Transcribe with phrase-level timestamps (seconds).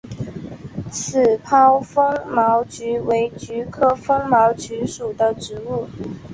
[0.91, 5.87] 齿苞风毛菊为菊科风毛菊属的植物。